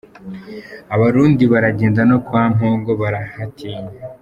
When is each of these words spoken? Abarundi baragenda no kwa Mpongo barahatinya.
Abarundi 0.93 1.43
baragenda 1.53 2.01
no 2.09 2.17
kwa 2.25 2.43
Mpongo 2.53 2.91
barahatinya. 3.01 3.91